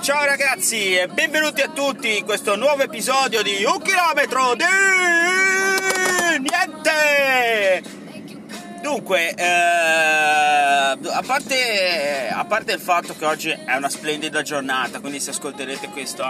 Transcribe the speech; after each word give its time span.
Ciao 0.00 0.24
ragazzi 0.24 0.96
e 0.96 1.08
benvenuti 1.08 1.60
a 1.60 1.68
tutti 1.68 2.18
in 2.18 2.24
questo 2.24 2.56
nuovo 2.56 2.82
episodio 2.82 3.42
di 3.42 3.62
Un 3.64 3.80
chilometro 3.80 4.54
di 4.54 4.64
niente! 6.40 7.99
Dunque, 8.80 9.34
eh, 9.34 9.44
a, 9.44 11.22
parte, 11.26 12.30
a, 12.32 12.44
parte, 12.46 12.72
il 12.72 12.80
fatto 12.80 13.14
che 13.14 13.24
oggi 13.26 13.50
è 13.50 13.76
una 13.76 13.90
splendida 13.90 14.40
giornata, 14.40 15.00
quindi 15.00 15.20
se 15.20 15.30
ascolterete 15.30 15.88
questo, 15.88 16.26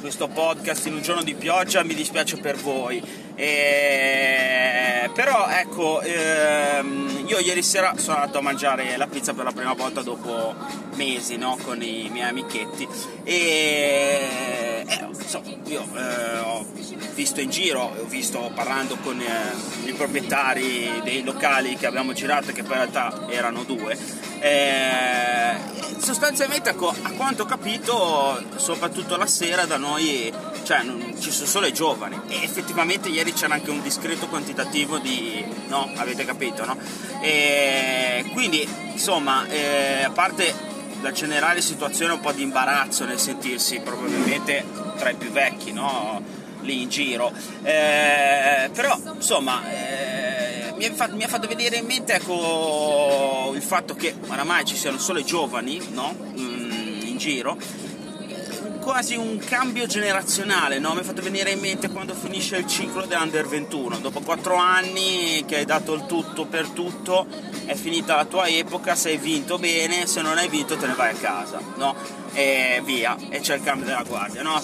questo 0.00 0.26
podcast 0.26 0.86
in 0.86 0.94
un 0.94 1.02
giorno 1.02 1.22
di 1.22 1.34
pioggia 1.34 1.84
mi 1.84 1.94
dispiace 1.94 2.38
per 2.38 2.56
voi. 2.56 3.00
E, 3.36 5.10
però 5.14 5.48
ecco, 5.48 6.00
ehm, 6.00 7.24
io 7.26 7.38
ieri 7.38 7.62
sera 7.62 7.94
sono 7.96 8.16
andato 8.16 8.38
a 8.38 8.42
mangiare 8.42 8.96
la 8.96 9.06
pizza 9.06 9.32
per 9.32 9.44
la 9.44 9.52
prima 9.52 9.74
volta 9.74 10.02
dopo 10.02 10.54
mesi 10.94 11.36
no? 11.36 11.56
con 11.62 11.80
i 11.82 12.08
miei 12.10 12.28
amichetti 12.28 12.88
e 13.22 14.71
eh, 14.86 15.06
insomma, 15.10 15.48
io 15.66 15.86
eh, 15.96 16.38
ho 16.38 16.66
visto 17.14 17.40
in 17.40 17.50
giro, 17.50 17.80
ho 17.80 18.04
visto 18.06 18.50
parlando 18.54 18.96
con 18.96 19.20
eh, 19.20 19.88
i 19.88 19.92
proprietari 19.92 21.00
dei 21.02 21.22
locali 21.22 21.76
che 21.76 21.86
abbiamo 21.86 22.12
girato, 22.12 22.52
che 22.52 22.62
poi 22.62 22.76
in 22.76 22.90
realtà 22.90 23.26
erano 23.28 23.64
due, 23.64 23.96
eh, 24.40 25.54
sostanzialmente 25.98 26.70
ecco, 26.70 26.88
a 26.88 27.10
quanto 27.12 27.42
ho 27.42 27.46
capito, 27.46 28.42
soprattutto 28.56 29.16
la 29.16 29.26
sera 29.26 29.66
da 29.66 29.76
noi 29.76 30.32
cioè, 30.64 30.82
non, 30.82 31.14
ci 31.20 31.30
sono 31.30 31.46
solo 31.46 31.66
i 31.66 31.72
giovani 31.72 32.20
e 32.28 32.42
effettivamente 32.42 33.08
ieri 33.08 33.32
c'era 33.32 33.54
anche 33.54 33.70
un 33.70 33.82
discreto 33.82 34.28
quantitativo 34.28 34.98
di... 34.98 35.44
no? 35.68 35.90
Avete 35.96 36.24
capito, 36.24 36.64
no? 36.64 36.76
E 37.20 38.24
quindi 38.32 38.66
insomma, 38.92 39.46
eh, 39.48 40.04
a 40.04 40.10
parte 40.10 40.70
la 41.02 41.12
generale 41.12 41.60
situazione 41.60 42.14
un 42.14 42.20
po' 42.20 42.32
di 42.32 42.42
imbarazzo 42.42 43.04
nel 43.04 43.18
sentirsi 43.18 43.80
probabilmente 43.80 44.64
tra 44.96 45.10
i 45.10 45.14
più 45.16 45.30
vecchi, 45.30 45.72
no? 45.72 46.22
lì 46.62 46.82
in 46.82 46.88
giro. 46.88 47.32
Eh, 47.62 48.70
però 48.72 48.96
insomma 49.14 49.62
eh, 49.68 50.72
mi, 50.76 50.88
fatto, 50.94 51.16
mi, 51.16 51.24
ha 51.24 51.28
fatto 51.28 51.46
venire 51.48 51.76
in 51.76 51.86
mente 51.86 52.14
ecco, 52.14 53.52
il 53.54 53.62
fatto 53.62 53.94
che 53.94 54.14
oramai 54.28 54.64
ci 54.64 54.76
siano 54.76 54.98
solo 54.98 55.18
i 55.18 55.24
giovani 55.24 55.80
no? 55.90 56.14
mm, 56.38 57.06
in 57.06 57.16
giro 57.18 57.56
quasi 58.82 59.14
un 59.14 59.38
cambio 59.38 59.86
generazionale, 59.86 60.80
no? 60.80 60.92
mi 60.92 61.00
ha 61.00 61.02
fatto 61.04 61.22
venire 61.22 61.52
in 61.52 61.60
mente 61.60 61.88
quando 61.88 62.14
finisce 62.14 62.56
il 62.56 62.66
ciclo 62.66 63.06
dell'Under 63.06 63.46
21, 63.46 63.98
dopo 63.98 64.20
quattro 64.20 64.56
anni 64.56 65.44
che 65.46 65.58
hai 65.58 65.64
dato 65.64 65.94
il 65.94 66.04
tutto 66.06 66.46
per 66.46 66.68
tutto, 66.68 67.26
è 67.64 67.76
finita 67.76 68.16
la 68.16 68.24
tua 68.24 68.48
epoca, 68.48 68.96
se 68.96 69.10
hai 69.10 69.18
vinto 69.18 69.56
bene, 69.58 70.06
se 70.08 70.20
non 70.20 70.36
hai 70.36 70.48
vinto 70.48 70.76
te 70.76 70.88
ne 70.88 70.94
vai 70.94 71.10
a 71.10 71.14
casa, 71.14 71.60
no? 71.76 71.94
E 72.32 72.82
via, 72.84 73.16
e 73.28 73.38
c'è 73.38 73.54
il 73.54 73.62
cambio 73.62 73.86
della 73.86 74.02
guardia, 74.02 74.42
no? 74.42 74.60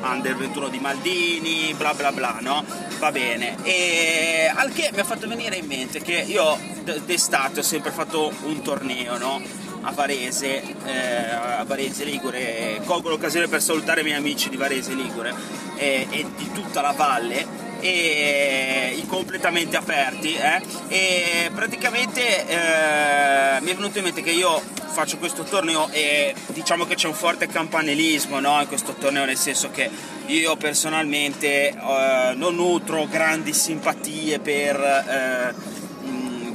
Under 0.00 0.34
21 0.34 0.68
di 0.68 0.78
Maldini, 0.78 1.74
bla 1.74 1.92
bla 1.92 2.12
bla, 2.12 2.38
no? 2.40 2.64
Va 2.98 3.12
bene. 3.12 3.56
E 3.64 4.50
al 4.52 4.72
che 4.72 4.90
mi 4.94 5.00
ha 5.00 5.04
fatto 5.04 5.28
venire 5.28 5.56
in 5.56 5.66
mente 5.66 6.00
che 6.00 6.24
io 6.26 6.58
d'estate 7.04 7.60
ho 7.60 7.62
sempre 7.62 7.90
fatto 7.90 8.32
un 8.44 8.62
torneo, 8.62 9.18
no? 9.18 9.65
A 9.86 9.92
Varese, 9.92 10.62
eh, 10.84 11.30
a 11.30 11.64
Varese 11.64 12.04
Ligure. 12.04 12.80
Colgo 12.84 13.08
l'occasione 13.08 13.46
per 13.46 13.62
salutare 13.62 14.00
i 14.00 14.04
miei 14.04 14.16
amici 14.16 14.48
di 14.48 14.56
Varese 14.56 14.94
Ligure 14.94 15.32
e, 15.76 16.06
e 16.10 16.26
di 16.36 16.50
tutta 16.52 16.80
la 16.80 16.92
valle 16.92 17.64
e 17.80 18.94
i 18.96 19.06
completamente 19.06 19.76
aperti 19.76 20.34
eh? 20.34 20.62
e 20.88 21.50
praticamente 21.54 22.46
eh, 22.46 23.60
mi 23.60 23.70
è 23.70 23.74
venuto 23.74 23.98
in 23.98 24.04
mente 24.04 24.22
che 24.22 24.30
io 24.30 24.60
faccio 24.86 25.18
questo 25.18 25.42
torneo 25.42 25.90
e 25.90 26.34
diciamo 26.46 26.86
che 26.86 26.94
c'è 26.94 27.06
un 27.06 27.14
forte 27.14 27.46
campanilismo 27.46 28.40
no? 28.40 28.58
in 28.62 28.66
questo 28.66 28.94
torneo 28.94 29.26
nel 29.26 29.36
senso 29.36 29.70
che 29.70 29.90
io 30.26 30.56
personalmente 30.56 31.68
eh, 31.68 32.32
non 32.34 32.54
nutro 32.54 33.06
grandi 33.06 33.52
simpatie 33.52 34.38
per 34.38 34.80
eh, 34.80 35.75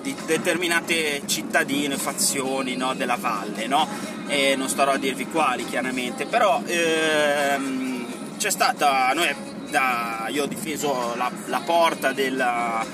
di 0.02 0.16
determinate 0.26 1.22
cittadine, 1.26 1.98
fazioni 1.98 2.76
no, 2.76 2.94
della 2.94 3.18
valle, 3.18 3.68
no? 3.68 3.88
E 4.28 4.56
non 4.56 4.70
starò 4.70 4.94
a 4.94 4.98
dirvi 4.98 5.26
quali 5.28 5.66
chiaramente, 5.66 6.26
però 6.26 6.62
ehm, 6.66 8.38
c'è 8.38 8.50
stata, 8.50 9.12
noi, 9.14 9.28
da, 9.70 10.28
io 10.30 10.44
ho 10.44 10.48
difeso 10.48 11.14
la, 11.16 11.32
la 11.48 11.62
porta 11.64 12.12
della, 12.14 12.86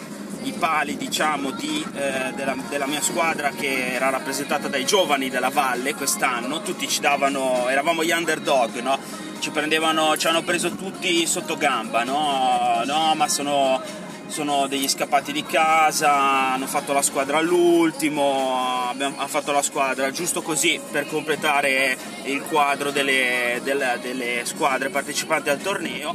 i 0.44 0.54
pali 0.54 0.98
diciamo 0.98 1.52
di, 1.52 1.86
eh, 1.94 2.34
della, 2.36 2.56
della, 2.70 2.88
mia 2.88 3.02
squadra 3.02 3.50
che 3.50 3.94
era 3.94 4.10
rappresentata 4.10 4.68
dai 4.68 4.86
giovani 4.86 5.30
della 5.30 5.50
valle 5.50 5.94
quest'anno, 5.94 6.62
tutti 6.62 6.88
ci 6.88 7.02
davano, 7.02 7.68
eravamo 7.70 8.04
gli 8.04 8.12
underdog, 8.12 8.80
no? 8.80 8.98
ci 9.40 9.52
prendevano, 9.52 10.18
ci 10.18 10.28
hanno 10.28 10.42
preso 10.42 10.72
tutti 10.72 11.26
sotto 11.28 11.58
gamba, 11.58 12.04
no? 12.04 12.82
no 12.86 13.14
ma 13.16 13.28
sono 13.28 13.82
sono 14.28 14.68
degli 14.68 14.88
scappati 14.88 15.32
di 15.32 15.44
casa, 15.44 16.54
hanno 16.54 16.68
fatto 16.68 16.94
la 16.94 17.02
squadra 17.02 17.38
all'ultimo, 17.38 18.90
abbiamo, 18.90 19.18
hanno 19.18 19.28
fatto 19.28 19.52
la 19.52 19.62
squadra 19.62 20.12
giusto 20.12 20.42
così 20.42 20.80
per 20.92 21.08
completare 21.08 21.98
il 22.24 22.42
quadro 22.44 22.92
delle, 22.92 23.60
delle, 23.64 23.98
delle 24.02 24.42
squadre 24.46 24.90
partecipanti 24.90 25.50
al 25.50 25.62
torneo 25.62 26.14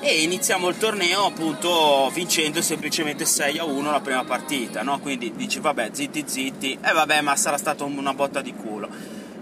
e 0.00 0.22
iniziamo 0.22 0.68
il 0.68 0.78
torneo 0.78 1.26
appunto 1.26 2.10
vincendo 2.14 2.62
semplicemente 2.62 3.26
6 3.26 3.58
a 3.58 3.64
1 3.64 3.90
la 3.90 4.00
prima 4.00 4.24
partita, 4.24 4.82
no? 4.82 4.98
quindi 4.98 5.32
dici 5.36 5.60
vabbè 5.60 5.90
zitti 5.92 6.24
zitti 6.26 6.78
e 6.82 6.88
eh, 6.88 6.92
vabbè 6.92 7.20
ma 7.20 7.36
sarà 7.36 7.58
stata 7.58 7.84
una 7.84 8.14
botta 8.14 8.40
di 8.40 8.54
culo. 8.54 8.88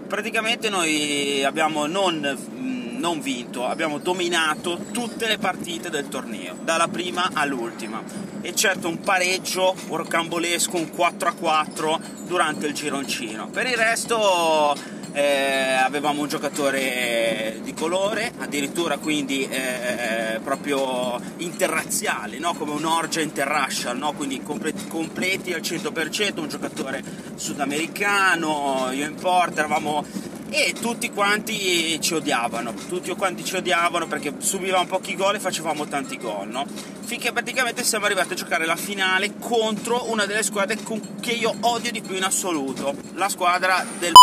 Praticamente 0.07 0.69
noi 0.69 1.43
abbiamo 1.45 1.85
non 1.85 2.77
non 2.99 3.21
vinto, 3.21 3.65
abbiamo 3.65 3.97
dominato 3.97 4.77
tutte 4.91 5.27
le 5.27 5.37
partite 5.37 5.89
del 5.89 6.09
torneo, 6.09 6.57
dalla 6.61 6.87
prima 6.87 7.29
all'ultima, 7.33 8.03
eccetto 8.41 8.87
un 8.87 8.99
pareggio 8.99 9.73
rocambolesco, 9.89 10.77
un 10.77 10.91
4-4 10.95 11.99
durante 12.27 12.67
il 12.67 12.73
gironcino. 12.73 13.47
Per 13.47 13.65
il 13.65 13.77
resto 13.77 14.75
eh, 15.13 15.73
avevamo 15.73 16.21
un 16.21 16.27
giocatore 16.27 17.59
di 17.63 17.73
colore, 17.73 18.31
addirittura 18.37 18.97
quindi 18.97 19.47
eh, 19.47 20.39
proprio 20.43 21.19
interrazziale, 21.37 22.37
no? 22.37 22.53
come 22.53 22.71
un 22.71 22.85
Orgia 22.85 23.21
interracial, 23.21 23.97
no? 23.97 24.13
quindi 24.13 24.41
completi, 24.43 24.87
completi 24.87 25.53
al 25.53 25.61
100%, 25.61 26.39
un 26.39 26.49
giocatore 26.49 27.03
sudamericano, 27.35 28.89
io 28.91 29.05
in 29.05 29.15
porta, 29.15 29.59
eravamo 29.59 30.05
e 30.51 30.73
tutti 30.73 31.09
quanti 31.11 31.99
ci 32.01 32.13
odiavano, 32.13 32.73
tutti 32.73 33.13
quanti 33.15 33.43
ci 33.43 33.55
odiavano 33.55 34.07
perché 34.07 34.33
subivamo 34.37 34.85
pochi 34.85 35.15
gol 35.15 35.35
e 35.35 35.39
facevamo 35.39 35.87
tanti 35.87 36.17
gol, 36.17 36.47
no? 36.49 36.65
Finché 37.01 37.31
praticamente 37.31 37.83
siamo 37.83 38.05
arrivati 38.05 38.33
a 38.33 38.35
giocare 38.35 38.65
la 38.65 38.75
finale 38.75 39.37
contro 39.37 40.09
una 40.09 40.25
delle 40.25 40.43
squadre 40.43 40.77
che 41.19 41.31
io 41.31 41.55
odio 41.61 41.91
di 41.91 42.01
più 42.01 42.15
in 42.15 42.23
assoluto, 42.23 42.95
la 43.13 43.29
squadra 43.29 43.85
del 43.97 44.13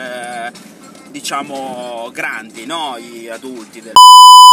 eh, 0.00 0.52
diciamo 1.10 2.10
grandi, 2.12 2.64
no? 2.66 2.98
Gli 2.98 3.28
adulti 3.28 3.80
del 3.80 3.94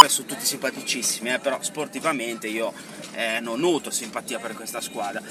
sono 0.08 0.28
tutti 0.28 0.46
simpaticissimi, 0.46 1.34
eh? 1.34 1.40
però 1.40 1.58
sportivamente 1.62 2.48
io 2.48 2.72
eh, 3.14 3.40
non 3.40 3.60
nutro 3.60 3.90
simpatia 3.92 4.40
per 4.40 4.54
questa 4.54 4.80
squadra 4.80 5.22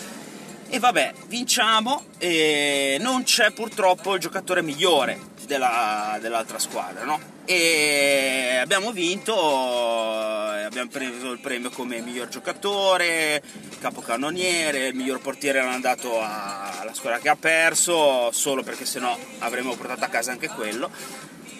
e 0.68 0.78
vabbè, 0.80 1.12
vinciamo 1.28 2.02
e 2.18 2.96
non 3.00 3.22
c'è 3.22 3.52
purtroppo 3.52 4.14
il 4.14 4.20
giocatore 4.20 4.62
migliore 4.62 5.32
della, 5.46 6.18
dell'altra 6.20 6.58
squadra, 6.58 7.04
no? 7.04 7.20
E 7.44 8.58
abbiamo 8.60 8.90
vinto, 8.90 9.34
abbiamo 9.38 10.88
preso 10.90 11.30
il 11.30 11.40
premio 11.40 11.70
come 11.70 12.00
miglior 12.00 12.28
giocatore, 12.28 13.42
capocannoniere, 13.80 14.86
il 14.86 14.94
miglior 14.94 15.20
portiere 15.20 15.58
era 15.58 15.70
andato 15.70 16.20
alla 16.20 16.94
squadra 16.94 17.18
che 17.18 17.28
ha 17.28 17.36
perso, 17.36 18.30
solo 18.32 18.62
perché 18.62 18.86
sennò 18.86 19.16
avremmo 19.40 19.74
portato 19.74 20.04
a 20.04 20.08
casa 20.08 20.32
anche 20.32 20.48
quello. 20.48 20.90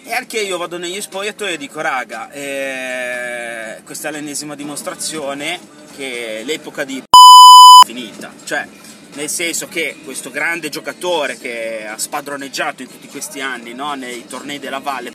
E 0.07 0.13
anche 0.13 0.39
io 0.39 0.57
vado 0.57 0.77
negli 0.77 1.01
spogliatoi 1.01 1.53
e 1.53 1.57
dico, 1.57 1.81
raga, 1.81 2.31
eh, 2.31 3.81
questa 3.83 4.09
è 4.09 4.11
l'ennesima 4.11 4.53
dimostrazione 4.53 5.59
che 5.95 6.43
l'epoca 6.45 6.83
di 6.83 6.99
è 6.99 7.85
finita. 7.85 8.31
Cioè, 8.43 8.67
nel 9.15 9.29
senso 9.29 9.67
che 9.67 9.97
questo 10.03 10.29
grande 10.29 10.69
giocatore 10.69 11.37
che 11.37 11.85
ha 11.87 11.97
spadroneggiato 11.97 12.81
in 12.81 12.89
tutti 12.89 13.07
questi 13.07 13.39
anni 13.39 13.73
no? 13.73 13.93
nei 13.95 14.25
tornei 14.25 14.59
della 14.59 14.79
Valle 14.79 15.11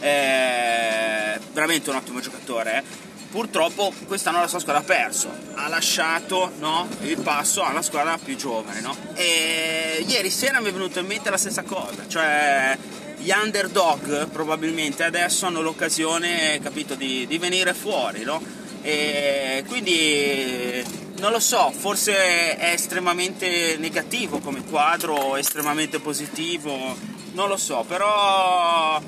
è 0.00 1.38
veramente 1.52 1.90
un 1.90 1.96
ottimo 1.96 2.20
giocatore 2.20 2.78
eh? 2.78 2.82
purtroppo 3.30 3.92
quest'anno 4.06 4.40
la 4.40 4.46
sua 4.46 4.60
squadra 4.60 4.82
ha 4.82 4.84
perso 4.84 5.28
ha 5.54 5.68
lasciato 5.68 6.52
no? 6.58 6.88
il 7.02 7.18
passo 7.20 7.64
alla 7.64 7.82
squadra 7.82 8.16
più 8.16 8.36
giovane 8.36 8.80
no? 8.80 8.96
e 9.14 10.04
ieri 10.06 10.30
sera 10.30 10.60
mi 10.60 10.68
è 10.68 10.72
venuta 10.72 11.00
in 11.00 11.06
mente 11.06 11.30
la 11.30 11.36
stessa 11.36 11.62
cosa 11.62 12.06
cioè 12.06 12.78
gli 13.18 13.30
underdog 13.30 14.28
probabilmente 14.28 15.02
adesso 15.02 15.46
hanno 15.46 15.62
l'occasione 15.62 16.60
capito, 16.62 16.94
di, 16.94 17.26
di 17.26 17.38
venire 17.38 17.74
fuori 17.74 18.22
no? 18.22 18.40
e 18.82 19.64
quindi 19.66 21.02
non 21.24 21.32
lo 21.32 21.40
so, 21.40 21.70
forse 21.70 22.54
è 22.54 22.72
estremamente 22.72 23.78
negativo 23.78 24.40
come 24.40 24.62
quadro, 24.62 25.36
estremamente 25.36 25.98
positivo, 25.98 26.94
non 27.32 27.48
lo 27.48 27.56
so, 27.56 27.82
però 27.88 29.00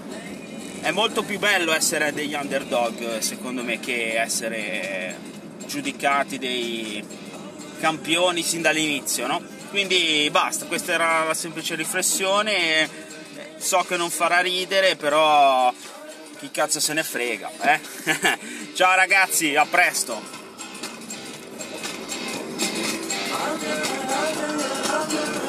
è 0.80 0.90
molto 0.92 1.24
più 1.24 1.38
bello 1.38 1.74
essere 1.74 2.14
degli 2.14 2.32
underdog, 2.32 3.18
secondo 3.18 3.62
me, 3.62 3.80
che 3.80 4.18
essere 4.18 5.14
giudicati 5.66 6.38
dei 6.38 7.06
campioni 7.80 8.42
sin 8.42 8.62
dall'inizio, 8.62 9.26
no? 9.26 9.42
Quindi 9.68 10.26
basta, 10.30 10.64
questa 10.64 10.92
era 10.92 11.24
la 11.24 11.34
semplice 11.34 11.74
riflessione. 11.74 12.88
So 13.58 13.84
che 13.86 13.98
non 13.98 14.08
farà 14.08 14.40
ridere, 14.40 14.96
però 14.96 15.70
chi 16.38 16.50
cazzo 16.50 16.80
se 16.80 16.94
ne 16.94 17.02
frega, 17.02 17.50
eh? 17.60 17.80
Ciao 18.72 18.94
ragazzi, 18.94 19.54
a 19.54 19.66
presto! 19.66 20.35
Under, 23.48 23.68
under, 23.68 25.30
under. 25.30 25.45